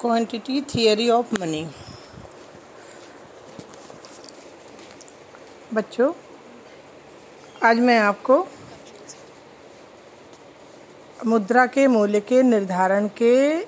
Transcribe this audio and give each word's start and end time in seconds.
Quantity 0.00 0.60
theory 0.60 1.08
of 1.10 1.40
money 1.40 1.66
बच्चों, 5.74 6.12
आज 7.62 7.78
मैं 7.78 7.98
आपको 7.98 8.46
मुद्रा 11.26 11.66
के 11.66 11.86
मूल्य 11.86 12.20
के 12.20 12.42
निर्धारण 12.42 13.08
के 13.08 13.58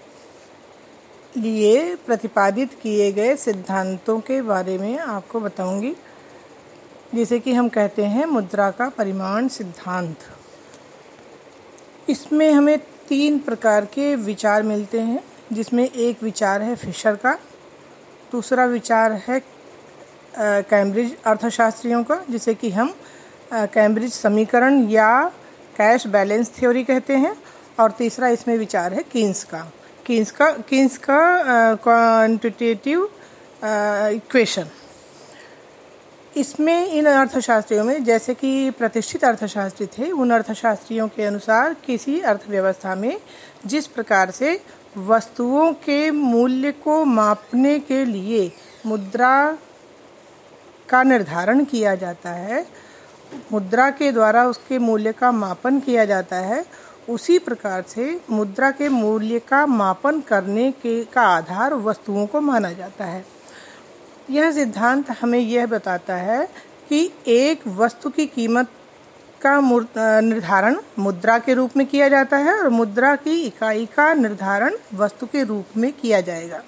लिए 1.36 1.94
प्रतिपादित 1.96 2.74
किए 2.82 3.12
गए 3.12 3.36
सिद्धांतों 3.36 4.20
के 4.20 4.42
बारे 4.42 4.78
में 4.78 4.98
आपको 4.98 5.40
बताऊँगी। 5.40 5.94
जिसे 7.14 7.40
कि 7.40 7.52
हम 7.52 7.68
कहते 7.68 8.04
हैं 8.04 8.26
मुद्रा 8.26 8.70
का 8.70 8.88
परिमाण 8.88 9.48
सिद्धांत। 9.48 10.16
इसमें 12.08 12.52
हमें 12.52 12.78
तीन 12.78 13.38
प्रकार 13.38 13.84
के 13.84 14.14
विचार 14.16 14.62
मिलते 14.62 15.00
हैं। 15.00 15.29
जिसमें 15.52 15.84
एक 15.84 16.22
विचार 16.22 16.62
है 16.62 16.74
फिशर 16.76 17.14
का, 17.16 17.32
दूसरा 18.32 18.64
विचार 18.66 19.12
है 19.28 19.40
कैम्ब्रिज 20.38 21.16
अर्थशास्त्रियों 21.26 22.02
का, 22.04 22.20
जिसे 22.30 22.54
कि 22.54 22.70
हम 22.70 22.94
कैम्ब्रिज 23.52 24.12
समीकरण 24.12 24.88
या 24.88 25.10
कैश 25.76 26.06
बैलेंस 26.06 26.52
थ्योरी 26.58 26.84
कहते 26.84 27.16
हैं, 27.16 27.36
और 27.80 27.90
तीसरा 27.90 28.28
इसमें 28.28 28.56
विचार 28.58 28.92
है 28.94 29.02
किन्स 29.02 29.42
का। 29.44 29.70
किन्स 30.06 30.30
का 30.30 30.50
किन्स 30.68 30.98
का 30.98 31.18
क्वांटिटेटिव 31.76 33.04
इक्वेशन 33.62 34.66
इसमें 36.36 36.86
इन 36.86 37.06
अर्थशास्त्रियों 37.06 37.84
में, 37.84 38.02
जैसे 38.04 38.34
कि 38.34 38.70
प्रतिष्ठित 38.70 39.24
अर्थशास्त्री 39.24 39.86
थे, 39.86 40.10
उन 40.10 40.30
अर्थशास्त्रियों 40.30 41.08
के 41.08 41.24
अनुसार 41.24 41.74
किसी 41.86 42.20
अर्थव्यवस्था 42.20 42.94
में 42.94 43.20
जिस 43.66 43.86
प्रकार 43.86 44.30
से 44.30 44.60
वस्तुओं 44.98 45.72
के 45.72 46.10
मूल्य 46.10 46.72
को 46.72 47.04
मापने 47.04 47.78
के 47.78 48.04
लिए 48.04 48.50
मुद्रा 48.86 49.58
का 50.88 51.02
निर्धारण 51.02 51.64
किया 51.64 51.94
जाता 51.94 52.30
है, 52.30 52.66
मुद्रा 53.52 53.90
के 53.90 54.12
द्वारा 54.12 54.46
उसके 54.46 54.78
मूल्य 54.78 55.12
का 55.12 55.32
मापन 55.32 55.80
किया 55.80 56.04
जाता 56.04 56.36
है, 56.36 56.64
उसी 57.08 57.38
प्रकार 57.38 57.82
से 57.88 58.20
मुद्रा 58.30 58.70
के 58.70 58.88
मूल्य 58.88 59.38
का 59.38 59.66
मापन 59.66 60.20
करने 60.20 60.70
के, 60.72 61.04
का 61.04 61.22
आधार 61.22 61.74
वस्तुओं 61.74 62.26
को 62.26 62.40
माना 62.40 62.72
जाता 62.72 63.04
है। 63.04 63.24
यह 64.30 64.50
सिद्धांत 64.52 65.10
हमें 65.20 65.38
यह 65.38 65.66
बताता 65.66 66.14
है 66.16 66.44
कि 66.88 67.10
एक 67.28 67.66
वस्तु 67.76 68.10
की 68.10 68.26
कीमत 68.26 68.68
का 69.42 69.60
निर्धारण 70.20 70.76
मुद्रा 70.98 71.38
के 71.38 71.54
रूप 71.54 71.76
में 71.76 71.86
किया 71.86 72.08
जाता 72.08 72.36
है 72.36 72.54
और 72.54 72.68
मुद्रा 72.68 73.14
की 73.16 73.40
इकाई 73.42 73.86
का 73.86 74.12
निर्धारण 74.14 74.76
वस्तु 74.94 75.26
के 75.26 75.42
रूप 75.44 75.76
में 75.76 75.92
किया 75.92 76.20
जाएगा। 76.20 76.62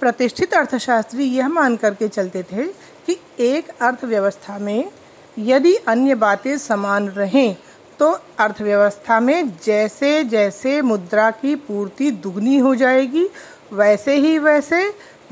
प्रतिष्ठित 0.00 0.54
अर्थशास्त्री 0.54 1.24
यह 1.26 1.48
मान 1.48 1.76
करके 1.76 2.08
चलते 2.08 2.42
थे 2.42 2.66
कि 3.06 3.16
एक 3.40 3.68
अर्थव्यवस्था 3.80 4.58
में 4.58 4.90
यदि 5.38 5.74
अन्य 5.88 6.14
बातें 6.16 6.56
समान 6.58 7.08
रहें 7.08 7.56
तो 7.98 8.10
अर्थव्यवस्था 8.38 9.20
में 9.20 9.50
जैसे 9.64 10.22
जैसे 10.24 10.80
मुद्रा 10.82 11.30
की 11.32 11.54
पूर्ति 11.56 12.10
दुगनी 12.10 12.58
हो 12.58 12.74
जाएगी, 12.74 13.28
वैसे 13.72 14.14
ही 14.16 14.38
वैसे 14.38 14.82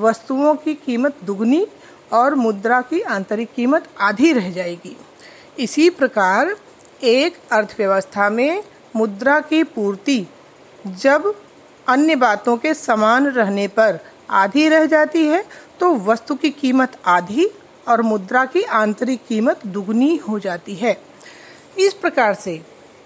वस्तुओं 0.01 0.55
की 0.55 0.75
कीमत 0.77 1.17
दुगनी 1.25 1.67
और 2.13 2.35
मुद्रा 2.35 2.81
की 2.81 3.01
आंतरिक 3.01 3.53
कीमत 3.55 3.89
आधी 4.01 4.33
रह 4.33 4.51
जाएगी। 4.51 4.97
इसी 5.59 5.89
प्रकार 5.91 6.55
एक 7.05 7.37
अर्थव्यवस्था 7.53 8.29
में 8.31 8.63
मुद्रा 8.97 9.39
की 9.41 9.63
पूर्ति 9.65 10.27
जब 10.87 11.35
अन्य 11.89 12.17
बातों 12.17 12.57
के 12.57 12.75
समान 12.75 13.27
रहने 13.27 13.67
पर 13.69 13.99
आधी 14.31 14.69
रह 14.69 14.87
जाती 14.87 15.25
है 15.27 15.45
तो 15.81 15.95
वस्तु 15.97 16.35
की 16.35 16.51
कीमत 16.51 16.97
आधी 17.07 17.49
और 17.89 18.03
मुद्रा 18.03 18.45
की 18.45 18.62
आंतरिक 18.62 19.21
कीमत 19.29 19.67
दुगनी 19.67 20.17
हो 20.19 20.39
जाती 20.39 20.75
है। 20.75 20.97
इस 21.78 21.93
प्रकार 21.93 22.34
से 22.34 22.61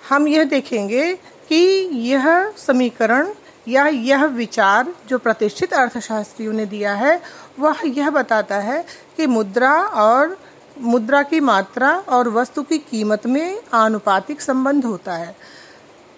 हम 0.09 0.28
यह 0.28 0.45
देखेंगे 0.45 1.12
कि 1.49 1.56
यह 2.11 2.50
समीकरण 2.56 3.28
या 3.69 3.87
यह 3.87 4.25
विचार 4.25 4.95
जो 5.09 5.19
प्रतिष्ठित 5.19 5.73
अर्थशास्त्रियों 5.73 6.53
ने 6.53 6.67
दिया 6.67 6.95
है, 6.95 7.21
वह 7.59 7.77
यह 7.84 8.11
बताता 8.11 8.56
है 8.56 8.84
कि 9.17 9.27
मुद्रा 9.27 9.73
और 9.83 10.39
मुद्रा 10.78 11.23
की 11.23 11.41
मात्रा 11.41 11.91
और 12.09 12.28
वस्तु 12.28 12.62
की 12.62 12.78
कीमत 12.78 13.27
में 13.27 13.62
आनुपातिक 13.75 14.41
संबंध 14.41 14.84
होता 14.84 15.12
है। 15.12 15.37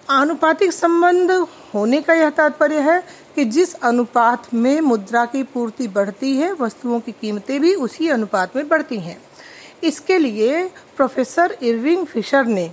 आनुपातिक 0.09 0.71
संबंध 0.71 1.31
होने 1.73 2.01
का 2.01 2.13
यह 2.13 2.29
तात्पर्य 2.29 2.79
है 2.79 3.03
कि 3.35 3.45
जिस 3.45 3.73
अनुपात 3.73 4.53
में 4.53 4.81
मुद्रा 4.81 5.25
की 5.25 5.43
पूर्ति 5.43 5.87
बढ़ती 5.87 6.35
है, 6.37 6.53
वस्तुओं 6.53 6.99
की 6.99 7.11
कीमतें 7.11 7.61
भी 7.61 7.73
उसी 7.75 8.09
अनुपात 8.09 8.55
में 8.55 8.67
बढ़ती 8.67 8.99
हैं। 8.99 9.21
इसके 9.83 10.17
लिए 10.17 10.71
प्रोफेसर 10.97 11.57
इरविंग 11.61 12.05
फिशर 12.05 12.45
ने 12.45 12.71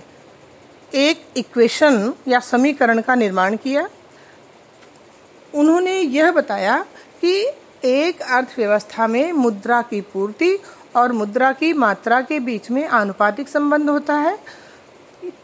एक 0.93 1.25
इक्वेशन 1.37 2.13
या 2.27 2.39
समीकरण 2.39 3.01
का 3.01 3.15
निर्माण 3.15 3.55
किया। 3.55 3.87
उन्होंने 5.55 5.99
यह 5.99 6.31
बताया 6.31 6.85
कि 7.21 7.47
एक 7.85 8.21
अर्थव्यवस्था 8.21 9.07
में 9.07 9.31
मुद्रा 9.31 9.81
की 9.81 10.01
पूर्ति 10.01 10.59
और 10.95 11.11
मुद्रा 11.11 11.51
की 11.51 11.73
मात्रा 11.73 12.21
के 12.21 12.39
बीच 12.39 12.71
में 12.71 12.87
आनुपातिक 12.87 13.49
संबंध 13.49 13.89
होता 13.89 14.13
है, 14.13 14.39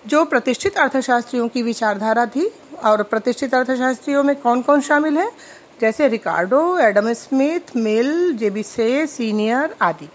जो 0.08 0.26
प्रतिष्ठित 0.26 0.78
अर्थशास्त्रियों 0.78 1.48
की 1.48 1.62
विचारधारा 1.62 2.26
थी। 2.26 2.54
और 2.84 3.04
प्रतिष्ठित 3.04 3.54
अर्थशास्त्रियों 3.54 4.24
में 4.24 4.36
कौन 4.36 4.62
कौन 4.62 4.82
शामिल 4.82 5.18
है? 5.18 5.32
जैसे 5.82 6.08
रिकार्डो, 6.08 6.78
एडम 6.78 7.14
स्मिथ, 7.14 7.76
मिल, 7.76 8.34
जेबिसे, 8.34 9.08
सीनियर 9.08 9.76
आदि। 9.82 10.10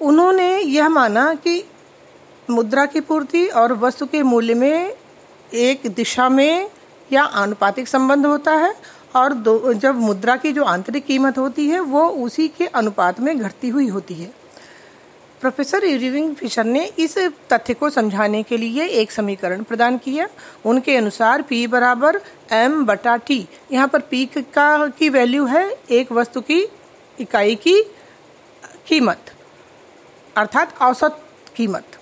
उन्होंने 0.00 0.58
यह 0.58 0.88
माना 0.88 1.34
कि 1.34 1.64
मुद्रा 2.50 2.86
की 2.86 3.00
पूर्ति 3.00 3.46
और 3.46 3.72
वस्तु 3.72 4.06
के 4.06 4.22
मूल्य 4.22 4.54
में 4.54 4.96
एक 5.54 5.80
दिशा 5.86 6.28
में 6.28 6.70
या 7.14 7.22
आनुपातिक 7.22 7.88
संबंध 7.88 8.26
होता 8.26 8.52
है 8.52 8.74
और 9.16 9.32
दो, 9.34 9.72
जब 9.74 9.94
मुद्रा 9.96 10.36
की 10.36 10.52
जो 10.52 10.64
आंतरिक 10.64 11.04
कीमत 11.06 11.38
होती 11.38 11.66
है, 11.68 11.80
वो 11.80 12.08
उसी 12.08 12.48
के 12.48 12.66
अनुपात 12.66 13.20
में 13.20 13.38
घटती 13.38 13.68
हुई 13.68 13.88
होती 13.88 14.14
है। 14.14 14.32
प्रोफेसर 15.40 15.84
इरिविंग 15.84 16.34
फिशर 16.34 16.64
ने 16.64 16.84
इस 16.98 17.16
तथ्य 17.52 17.74
को 17.74 17.90
समझाने 17.90 18.42
के 18.42 18.56
लिए 18.56 18.86
एक 19.00 19.10
समीकरण 19.12 19.62
प्रदान 19.62 19.98
किया। 19.98 20.28
उनके 20.64 20.96
अनुसार 20.96 21.42
P 21.42 21.66
बराबर 21.66 22.20
एम 22.52 22.84
बटा 22.86 23.16
टी 23.18 23.46
यहाँ 23.72 23.88
पर 23.88 24.02
P 24.12 24.26
का, 24.34 24.86
की 24.88 25.08
वैल्यू 25.08 25.44
है 25.46 25.68
एक 25.90 26.12
वस्तु 26.12 26.40
की, 26.40 26.60
इकाई 27.18 27.54
की 27.56 27.82
कीमत, 28.86 29.30
अर्थात 30.36 30.78
औसत 30.82 31.20
कीमत। 31.56 31.98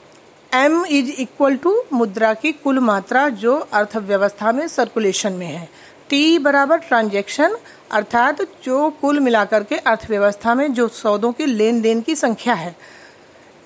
M 0.53 0.85
इज़ 0.87 1.11
इक्वल 1.13 1.55
टू 1.57 1.75
मुद्रा 1.93 2.33
की 2.35 2.51
कुल 2.55 2.79
मात्रा 2.79 3.29
जो 3.43 3.55
अर्थव्यवस्था 3.73 4.51
में 4.53 4.67
सर्कुलेशन 4.69 5.33
में 5.33 5.47
है। 5.47 5.69
टी 6.11 6.39
बराबर 6.39 6.79
ट्रांजेक्शन 6.79 7.57
अर्थात 7.91 8.43
जो 8.65 8.89
कुल 9.01 9.21
मिलाकर 9.21 9.65
के 9.65 9.77
अर्थव्यवस्था 9.77 10.55
में 10.55 10.73
जो 10.75 10.89
सौदों 10.89 11.33
के 11.33 11.47
लेन 11.47 11.81
देन 11.83 12.01
की 12.01 12.17
संख्या 12.17 12.55
है। 12.55 12.75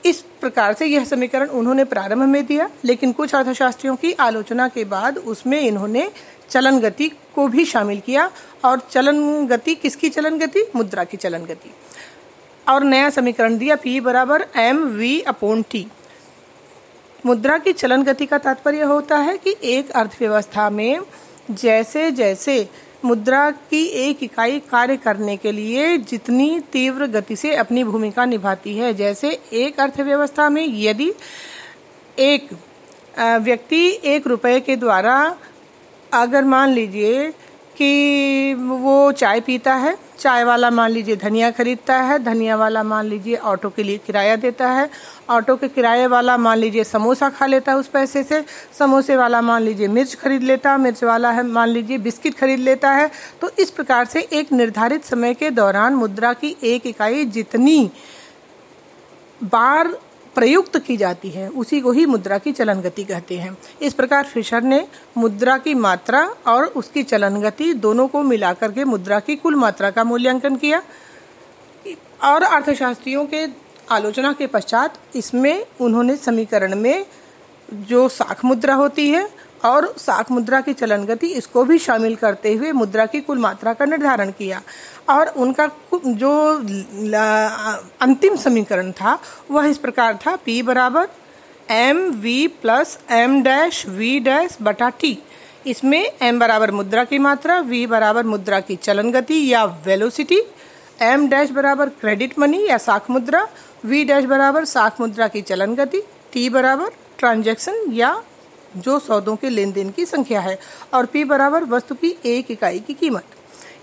इस 0.05 0.21
प्रकार 0.41 0.75
से 0.75 0.87
यह 0.87 1.05
समीकरण 1.05 1.49
उन्होंने 1.49 1.85
प्रारंभ 1.85 2.23
में 2.23 2.45
दिया, 2.47 2.69
लेकिन 2.85 3.13
कुछ 3.13 3.35
अर्थशास्त्रियों 3.35 3.97
की 3.97 4.13
आलोचना 4.13 4.69
के 4.69 4.85
बाद 4.85 5.19
उसमें 5.19 5.61
इन्होंने 5.61 6.09
चलन 6.51 6.81
गति 6.81 7.09
को 7.35 7.49
भी 7.49 7.65
शामिल 7.65 8.01
किया, 8.01 8.31
और 8.65 8.81
चलन 8.91 9.47
गति 9.47 9.75
किसकी 9.75 10.09
चलन 10.09 10.39
गति? 10.39 10.67
मुद्रा 10.77 11.05
की 11.05 11.17
चलन 11.17 11.45
गति। 11.45 11.75
और 12.67 12.85
नया 12.85 13.11
समीकरण 13.11 13.59
दिया 13.59 13.77
पी 13.77 14.01
बराबर 14.01 14.47
एम 14.57 14.85
वी 14.89 15.21
अपोन 15.21 15.63
टी 15.63 15.87
मुद्रा 17.27 17.57
की 17.59 17.73
चलन 17.73 18.03
गति 18.03 18.27
का 18.27 18.39
तात्पर्य 18.39 18.83
होता 18.83 19.17
है 19.19 19.37
कि 19.39 19.55
एक 19.69 19.91
अर्थव्यवस्था 19.91 20.69
में 20.71 21.01
जैसे 21.53 22.11
जैसे 22.11 22.69
मुद्रा 23.05 23.51
की 23.71 23.83
एक 24.03 24.23
इकाई 24.23 24.59
कार्य 24.71 24.97
करने 24.97 25.37
के 25.37 25.53
लिए 25.53 25.97
जितनी 26.01 26.61
तीव्र 26.73 27.07
गति 27.07 27.37
से 27.37 27.55
अपनी 27.55 27.85
भूमिका 27.85 28.25
निभाती 28.25 28.77
है, 28.77 28.93
जैसे 28.95 29.31
एक 29.55 29.81
अर्थव्यवस्था 29.81 30.49
में 30.51 30.65
यदि 30.67 31.13
एक 32.19 32.49
व्यक्ति 33.41 33.87
एक 34.05 34.27
रुपए 34.27 34.59
के 34.61 34.77
द्वारा, 34.77 35.37
अगर 36.13 36.45
मान 36.45 36.71
लीजिए 36.71 37.33
कि 37.77 38.55
वो 38.55 39.13
चाय 39.13 39.41
पीता 39.41 39.75
है, 39.75 39.97
चाय 40.19 40.45
वाला 40.45 40.71
मान 40.71 40.91
लीजिए 40.91 41.17
धनिया 41.17 41.51
खरीदता 41.51 41.97
है, 42.01 42.19
धनिया 42.19 42.57
वाला 42.57 42.83
मान 42.83 43.07
लीजिए 43.07 43.37
ऑटो 43.37 43.71
के 43.71 43.83
लिए 43.83 43.99
किराया 43.99 44.37
देता 44.37 44.69
है, 44.71 44.89
ऑटो 45.31 45.57
के 45.57 45.69
किराए 45.69 46.07
वाला 46.07 46.37
मान 46.37 46.59
लीजिए 46.59 46.85
समोसा 46.85 47.29
खा 47.31 47.47
लेता 47.47 47.73
है 47.73 47.79
उस 47.79 47.89
पैसे 47.89 48.23
से, 48.23 48.45
समोसे 48.79 49.17
वाला 49.17 49.41
मान 49.41 49.63
लीजिए 49.63 49.89
मिर्च 49.89 50.15
खरीद 50.15 50.43
लेता 50.43 50.73
है, 50.73 50.79
मिर्च 50.79 51.05
वाला 51.05 51.31
है 51.31 51.43
मान 51.43 51.69
लीजिए 51.69 51.99
बिस्किट 51.99 52.39
खरीद 52.39 52.61
लेता 52.61 52.91
है 52.91 53.11
तो 53.41 53.51
इस 53.59 53.71
प्रकार 53.71 54.05
से 54.05 54.21
एक 54.33 54.53
निर्धारित 54.53 55.05
समय 55.05 55.35
के 55.35 55.51
दौरान 55.51 55.95
मुद्रा 55.95 56.33
की 56.33 56.57
एक 56.65 56.87
इकाई 56.87 57.25
जितनी 57.27 57.91
बार 59.45 59.97
प्रयुक्त 60.37 60.79
की 60.79 60.97
जाती 60.97 61.31
है, 61.31 61.49
उसी 61.49 61.81
को 61.81 61.93
ही 61.93 62.07
मुद्रा 62.07 62.39
की 62.39 62.53
चलन 62.53 62.81
गति 62.81 63.05
कहते 63.05 63.39
हैं। 63.39 63.57
इस 63.83 63.95
प्रकार 63.95 64.25
फिशर 64.25 64.63
ने 64.63 64.87
मुद्रा 65.17 65.57
की 65.59 65.75
मात्रा 65.75 66.21
और 66.47 66.65
उसकी 66.77 67.03
चलन 67.03 67.41
गति 67.41 67.73
दोनों 67.75 68.07
को 68.09 68.23
मिलाकर 68.23 68.73
के 68.73 68.85
मुद्रा 68.85 69.21
की 69.21 69.37
कुल 69.37 69.55
मात्रा 69.55 69.91
का 69.91 70.05
मूल्यांकन 70.05 70.57
किया। 70.57 70.83
और 72.25 72.43
अर्थशास्त्रियों 72.43 73.25
के 73.27 73.47
आलोचना 73.91 74.33
के 74.33 74.47
पश्चात 74.47 74.99
इसमें 75.17 75.67
उन्होंने 75.81 76.17
समीकरण 76.17 76.75
में 76.75 77.07
जो 77.73 78.09
साख 78.09 78.45
मुद्रा 78.45 78.75
होती 78.75 79.09
है 79.11 79.29
और 79.65 79.87
साख 79.99 80.31
मुद्रा 80.31 80.61
की 80.61 80.73
चलन 80.73 81.05
गति, 81.05 81.27
इसको 81.29 81.65
भी 81.65 81.79
शामिल 81.79 82.15
करते 82.17 82.53
हुए 82.55 82.73
मुद्रा 82.73 83.07
की 83.07 83.21
कुल 83.21 83.39
मात्रा 83.39 83.73
का 83.75 83.85
निर्धारण 83.85 84.31
किया। 84.31 84.61
और 85.09 85.29
उनका 85.29 85.69
जो 85.95 86.33
अंतिम 88.01 88.37
समीकरण 88.37 88.91
था, 88.93 89.19
वह 89.51 89.67
इस 89.67 89.79
प्रकार 89.79 90.17
था, 90.17 90.39
P 90.39 90.63
बराबर 90.63 91.09
M 91.71 91.99
V 92.13 92.47
plus 92.63 92.99
M 93.13 93.43
dash 93.43 93.87
V 93.89 94.19
dash 94.21 94.57
बटा 94.63 94.89
टी 94.91 95.19
इसमें 95.67 96.13
m 96.23 96.39
बराबर 96.41 96.71
मुद्रा 96.71 97.05
की 97.05 97.19
मात्रा, 97.19 97.63
v 97.63 97.87
बराबर 97.89 98.25
मुद्रा 98.25 98.61
की 98.61 98.77
चलन 98.79 99.11
गति 99.13 99.47
या 99.53 99.65
वेलोसिटी 99.87 100.41
m 101.05 101.29
डैश 101.31 101.51
बराबर 101.51 101.89
क्रेडिट 102.01 102.39
मनी 102.39 102.67
या 102.69 102.79
साख 102.79 103.11
मुद्रा, 103.11 103.47
v 103.87 104.05
डैश 104.07 104.25
बराबर 104.25 104.65
साख 104.67 105.01
मुद्रा 105.01 105.29
की 105.29 105.43
चलन 105.43 105.75
गति, 105.75 106.03
t 106.33 106.49
बराबर 106.53 106.91
ट्रांजैक्शन 107.19 107.85
या 107.93 108.21
जो 108.77 108.99
सौदों 108.99 109.37
के 109.37 109.49
लेन 109.51 109.73
देन 109.73 109.91
की 109.91 110.07
संख्या 110.07 110.41
है, 110.41 110.59
और 110.95 111.07
p 111.07 111.25
बराबर 111.29 111.65
वस्तु 111.67 111.95
की 111.95 112.17
एक 112.27 112.51
इकाई 112.51 112.81
की 112.81 112.95
कीमत। 112.95 113.36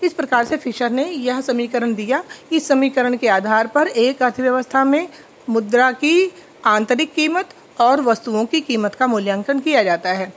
इस 0.04 0.14
प्रकार 0.14 0.46
से 0.46 0.58
फिशर 0.58 0.90
ने 0.90 1.06
यह 1.06 1.42
समीकरण 1.42 1.94
दिया। 1.94 2.24
इस 2.52 2.68
समीकरण 2.68 3.18
के 3.18 3.28
आधार 3.28 3.68
पर 3.68 3.88
एक 3.88 4.24
अर्थव्यवस्था 4.24 4.84
में 4.84 5.08
मुद्रा 5.50 5.92
की 5.92 6.34
आंतरिक 6.66 7.14
कीमत 7.14 7.50
और 7.80 8.02
वस्तुओं 8.02 8.46
की 8.46 8.62
कीमत 8.62 8.96
का 8.96 9.08
मूल्यांकन 9.08 9.60
किया 9.60 9.84
जाता 9.84 10.10
है। 10.10 10.34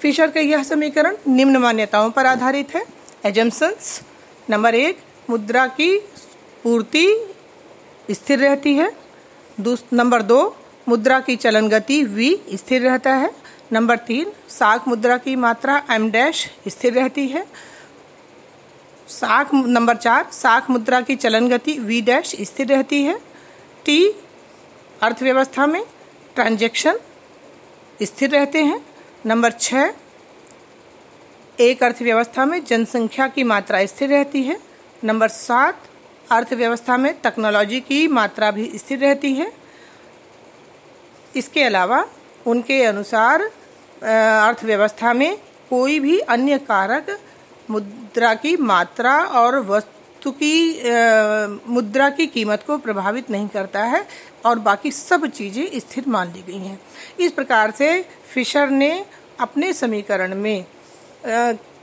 फिशर 0.00 0.30
का 0.30 0.40
यह 0.40 0.62
समीकरण 0.62 1.16
निम्न 1.28 1.56
मान्यताओं 1.56 2.10
पर 2.10 2.26
आधारित 2.26 2.74
है। 2.74 2.84
एजम्सन्स, 3.24 4.00
नंबर 4.50 4.74
एक, 4.74 4.98
मुद्रा 5.30 5.66
की 5.66 5.98
पूर्ति 6.64 7.06
स्थिर 8.10 8.38
रहती 8.38 8.74
है। 8.74 8.90
नंबर 9.92 10.22
दो, 10.22 10.56
मुद्रा 10.88 11.20
की 11.20 11.36
चलन 11.36 11.68
गति 11.68 12.02
वी 12.04 12.38
स्थिर 12.54 12.82
रहता 12.82 13.14
है। 13.14 13.30
नंबर 13.72 13.96
तीन, 13.98 14.30
साख 14.48 14.86
मुद्रा 14.88 15.16
की 15.16 15.34
मात्रा 15.36 15.82
एम 15.90 16.10
डैश 16.10 16.46
स्थिर 16.68 16.92
रहती 16.92 17.26
है। 17.26 17.46
साख 19.08 19.54
नंबर 19.54 19.96
चार, 19.96 20.26
साख 20.32 20.70
मुद्रा 20.70 21.00
की 21.00 21.16
चलन 21.16 21.48
गति 21.48 21.72
वी 21.78 22.00
डैश 22.00 22.34
स्थिर 22.40 22.66
रहती 22.66 23.02
है। 23.02 23.18
टी 23.84 24.14
अर्थव्यवस्था 25.02 25.66
में 25.66 25.82
ट्रांजैक्शन 26.34 26.98
स्थिर 28.02 28.30
रहते 28.30 28.62
हैं। 28.64 28.80
नंबर 29.26 29.52
छः 29.52 29.92
एक 31.60 31.82
अर्थव्यवस्था 31.82 32.44
में 32.44 32.64
जनसंख्या 32.64 33.26
की 33.28 33.44
मात्रा 33.44 33.84
स्थिर 33.86 34.08
रहती 34.08 34.42
है। 34.42 34.58
नंबर 35.04 35.28
सात, 35.28 35.82
अर्थव्यवस्था 36.30 36.96
में 36.96 37.12
टेक्नोलॉजी 37.14 37.80
की 37.80 38.06
मात्रा 38.08 38.50
भी 38.50 38.70
स्थिर 38.78 38.98
रहती 38.98 39.32
है। 39.34 39.52
इसके 41.36 41.62
अलावा 41.62 42.04
उनके 42.46 42.82
अनुसार 42.84 43.42
अर्थव्यवस्था 43.42 45.12
में 45.12 45.36
कोई 45.70 45.98
भी 46.00 46.18
अन्य 46.18 46.58
कारक 46.58 47.18
मुद्रा 47.70 48.34
की 48.34 48.56
मात्रा 48.56 49.14
और 49.40 49.58
वस्तु 49.66 50.30
की 50.32 50.54
मुद्रा 51.68 52.08
की 52.10 52.26
कीमत 52.26 52.62
को 52.66 52.78
प्रभावित 52.78 53.30
नहीं 53.30 53.48
करता 53.48 53.82
है 53.84 54.04
और 54.46 54.58
बाकी 54.58 54.90
सब 54.90 55.26
चीज़ें 55.26 55.78
स्थिर 55.80 56.04
मान 56.08 56.32
ली 56.32 56.42
गई 56.46 56.58
हैं। 56.58 56.80
इस 57.20 57.32
प्रकार 57.32 57.70
से 57.70 58.00
फिशर 58.34 58.70
ने 58.70 59.04
अपने 59.40 59.72
समीकरण 59.72 60.34
में 60.34 60.64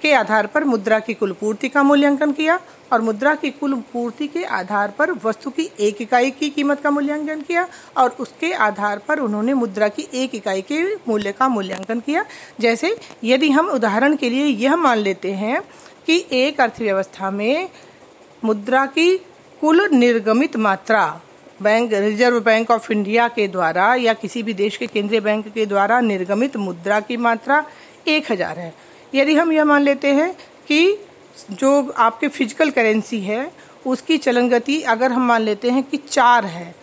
के 0.02 0.14
आधार 0.14 0.48
पर 0.48 0.64
मुद्रा 0.64 1.00
की 1.00 1.14
कुल 1.14 1.32
पूर्ति 1.32 1.70
का 1.70 1.84
मूल्यांकन 1.84 2.32
किया 2.32 2.60
और 2.92 3.02
मुद्रा 3.02 3.34
की 3.36 3.50
कुल 3.52 3.74
पूर्ति 3.94 4.28
के 4.28 4.44
आधार 4.44 4.94
पर 4.98 5.12
वस्तु 5.24 5.50
की 5.50 5.70
एक 5.80 6.02
इकाई 6.02 6.32
की 6.32 6.50
कीमत 6.50 6.82
का 6.82 6.92
मूल्यांकन 6.92 7.42
किया 7.42 7.68
और 7.98 8.16
उसके 8.20 8.52
आधार 8.54 9.02
पर 9.08 9.20
उन्होंने 9.20 9.54
मुद्रा 9.54 9.88
की 9.88 10.08
एक 10.14 10.36
इकाई 10.36 10.62
के 10.62 10.84
मूल्य 11.08 11.32
का 11.32 11.48
मूल्यांकन 11.48 12.00
किया। 12.00 12.26
जैसे 12.60 12.96
यदि 13.24 13.50
हम 13.52 13.70
उदाहरण 13.70 14.16
के 14.16 14.30
लिए 14.30 14.46
यह 14.46 14.76
मान 14.76 14.98
लेते 14.98 15.32
हैं 15.34 15.62
कि 16.08 16.26
एक 16.34 16.62
अर्थव्यवस्था 16.62 17.32
में 17.32 17.70
मुद्रा 18.44 18.86
की 18.88 19.16
कुल 19.62 19.88
निर्गमित 19.94 20.56
मात्रा 20.58 21.06
bank 21.62 21.94
reserve 21.94 22.40
bank 22.40 22.72
of 22.72 22.92
India 22.92 23.28
के 23.28 23.48
द्वारा 23.48 23.94
या 23.96 24.14
किसी 24.14 24.44
भी 24.44 24.54
देश 24.54 24.78
के 24.78 24.88
केंद्रीय 24.88 25.20
बैंक 25.22 25.48
के 25.48 25.66
द्वारा 25.66 26.00
निर्गमित 26.02 26.58
मुद्रा 26.58 27.00
की 27.00 27.18
मात्रा 27.18 27.64
एक 28.08 28.32
हज़ार 28.32 28.60
है। 28.60 28.74
यदि 29.16 29.36
हम 29.36 29.52
यह 29.52 29.66
मान 29.66 29.82
लेते 29.82 30.12
हैं 30.14 30.32
कि 30.68 30.98
जो 31.52 31.94
आपके 31.98 32.28
फ़िज़िकल 32.28 32.70
करेंसी 32.72 33.20
है, 33.22 33.52
उसकी 33.86 34.18
चलन 34.18 34.50
गति 34.50 34.82
अगर 34.84 35.12
हम 35.12 35.28
मान 35.28 35.42
लेते 35.42 35.72
हैं 35.72 35.84
कि 35.84 35.98
चार 36.00 36.46
है 36.46 36.74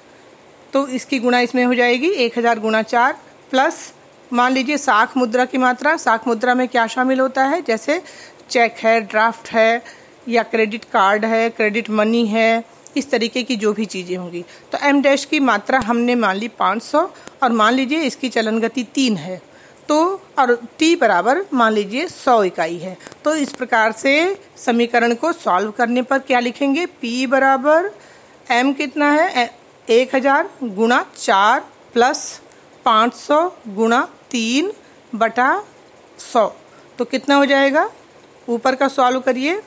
तो 0.72 0.87
इसकी 0.88 1.19
गुणा 1.19 1.40
इसमें 1.40 1.64
हो 1.64 1.75
जाएगी 1.75 2.08
एक 2.16 2.38
हज़ार 2.38 2.58
गुणा 2.60 2.82
चार 2.84 3.19
प्लस 3.50 3.93
मान 4.31 4.52
लीजिए 4.52 4.76
साख 4.78 5.16
मुद्रा 5.16 5.44
की 5.44 5.58
मात्रा। 5.58 5.96
साख 5.96 6.26
मुद्रा 6.28 6.54
में 6.54 6.66
क्या 6.69 6.87
शामिल 6.87 7.20
होता 7.20 7.44
है? 7.44 7.60
जैसे 7.62 8.00
चेक 8.50 8.76
है 8.76 9.00
ड्राफ्ट 9.02 9.49
है, 9.49 9.82
या 10.28 10.43
क्रेडिट 10.44 10.84
कार्ड 10.84 11.25
है 11.25 11.48
क्रेडिट 11.50 11.90
मनी 11.90 12.25
है, 12.26 12.64
इस 12.96 13.10
तरीके 13.10 13.43
की 13.43 13.56
जो 13.56 13.72
भी 13.72 13.84
चीज़ें 13.87 14.16
होंगी। 14.16 14.44
तो 14.72 14.78
एम 14.88 15.02
डैश 15.02 15.25
की 15.25 15.40
मात्रा 15.40 15.78
हमने 15.81 16.14
मान 16.14 16.37
ली 16.37 16.48
500 16.58 17.08
और 17.43 17.52
मान 17.52 17.75
लीजिए 17.75 18.00
इसकी 18.02 18.28
चलन 18.28 18.58
गति 18.60 18.82
तीन 18.94 19.16
है। 19.16 19.40
तो 19.88 19.99
और 20.38 20.55
टी 20.79 20.94
बराबर 20.96 21.44
मान 21.52 21.73
लीजिए 21.73 22.06
सौ 22.08 22.43
इकाई 22.44 22.76
है। 22.79 22.96
तो 23.25 23.34
इस 23.37 23.52
प्रकार 23.52 23.93
से 23.93 24.12
समीकरण 24.56 25.14
को 25.14 25.32
सॉल्व 25.34 25.70
करने 25.70 26.02
पर 26.02 26.19
क्या 26.20 26.40
लिखेंगे? 26.40 26.87
पी 26.87 27.26
बराबर 27.26 27.90
एम 28.50 28.73
कितना 28.73 29.11
है? 29.11 29.50
एक 29.88 30.14
हज़ार 30.14 30.49
गुणा 30.64 31.05
चार 31.17 31.61
प्लस 31.93 32.40
पाँच 32.84 33.14
सौ 33.14 33.43
गुणा 33.69 34.00
तीन 34.31 34.73
बटा 35.14 35.62
सौ। 36.23 36.46
तो 36.99 37.05
कितना 37.05 37.34
हो 37.34 37.44
जाएगा? 37.46 37.88
ऊपर 38.49 38.75
का 38.75 38.88
सॉल्व 38.90 39.20
करिए। 39.20 39.61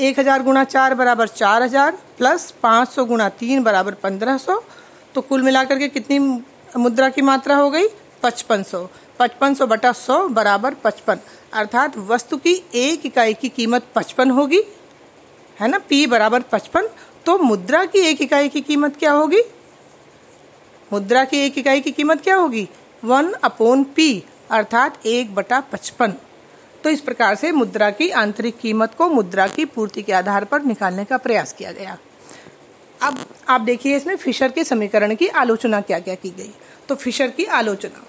एक 0.00 0.18
हज़ार 0.18 0.42
गुणा 0.42 0.64
चार 0.66 0.94
बराबर 0.94 1.28
चार 1.28 1.62
हज़ार 1.62 1.98
प्लस 2.18 2.50
पाँच 2.62 2.88
सौ 2.88 3.04
गुणा 3.04 3.28
तीन 3.38 3.62
बराबर 3.62 3.94
पंद्रह 3.96 4.36
सौ। 4.38 4.60
तो 5.14 5.20
कुल 5.22 5.42
मिलाकर 5.42 5.78
के 5.78 5.88
कितनी 5.88 6.18
मुद्रा 6.76 7.08
की 7.08 7.22
मात्रा 7.22 7.56
हो 7.56 7.70
गई? 7.70 7.86
पचपन 8.22 8.62
सौ। 8.62 8.86
पचपन 9.18 9.54
सौ 9.54 9.66
बटा 9.66 9.92
सौ 9.92 10.28
बराबर 10.28 10.74
पचपन। 10.74 11.18
अर्थात 11.52 11.96
वस्तु 11.98 12.36
की 12.36 12.64
एक 12.74 13.06
इकाई 13.06 13.34
की 13.34 13.48
कीमत 13.48 13.86
पचपन 13.94 14.30
होगी, 14.30 14.60
है 15.60 15.68
ना? 15.68 15.78
पी 15.78 16.06
बराबर 16.06 16.40
पचपन। 16.40 16.88
तो 17.26 17.38
मुद्रा 17.38 17.84
की 17.84 17.98
एक 17.98 18.22
इकाई 18.22 18.48
की 18.48 18.60
कीमत 18.60 18.96
क्या 18.96 19.12
होगी? 19.12 19.42
मुद्रा 20.92 21.24
की 21.24 21.38
एक 21.38 21.58
इकाई 21.58 21.80
की 21.80 21.90
कीमत 21.90 22.22
क्या 22.22 22.36
होगी? 22.36 22.68
वन 23.04 23.32
अपोन 23.32 23.84
पी 23.84 24.24
अर्थात 24.50 25.06
एक 25.06 25.34
बटा 25.34 25.60
पचपन। 25.60 26.14
तो 26.84 26.90
इस 26.90 27.00
प्रकार 27.00 27.34
से 27.34 27.52
मुद्रा 27.52 27.90
की 27.90 28.10
आंतरिक 28.10 28.58
कीमत 28.58 28.94
को 28.94 29.08
मुद्रा 29.08 29.46
की 29.46 29.64
पूर्ति 29.64 30.02
के 30.02 30.12
आधार 30.12 30.44
पर 30.44 30.62
निकालने 30.62 31.04
का 31.04 31.16
प्रयास 31.16 31.52
किया 31.52 31.72
गया। 31.72 31.98
अब 33.02 33.18
आप 33.48 33.60
देखिए 33.60 33.96
इसमें 33.96 34.16
फिशर 34.16 34.52
के 34.52 34.64
समीकरण 34.64 35.14
की 35.14 35.28
आलोचना 35.28 35.80
क्या 35.80 35.98
क्या 35.98 36.14
की 36.14 36.30
गई। 36.30 36.54
तो 36.88 36.94
फिशर 36.94 37.30
की 37.30 37.44
आलोचना। 37.44 38.05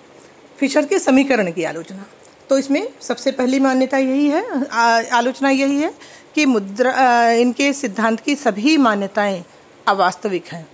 फिशर 0.57 0.85
के 0.85 0.99
समीकरण 0.99 1.51
की 1.51 1.63
आलोचना। 1.63 2.05
तो 2.49 2.57
इसमें 2.57 2.87
सबसे 3.01 3.31
पहली 3.31 3.59
मान्यता 3.59 3.97
यही 3.97 4.27
है 4.27 4.65
आलोचना 5.13 5.49
यही 5.49 5.81
है 5.81 5.93
कि 6.35 6.45
मुद्रा 6.45 7.31
इनके 7.31 7.71
सिद्धांत 7.73 8.19
की 8.19 8.35
सभी 8.35 8.75
मान्यताएँ 8.77 9.43
अवास्तविक 9.87 10.45
हैं, 10.45 10.67